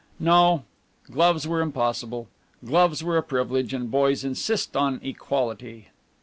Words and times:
No, 0.19 0.63
gloves 1.11 1.47
were 1.47 1.61
impossible. 1.61 2.27
Gloves 2.65 3.03
were 3.03 3.17
a 3.17 3.21
privilege, 3.21 3.71
and 3.71 3.91
boys 3.91 4.23
insist 4.23 4.75
on 4.75 4.99
equality. 5.03 5.89